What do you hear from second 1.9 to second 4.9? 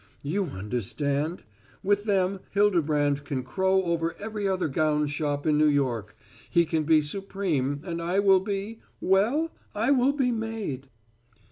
them, Hildebrand can crow over every other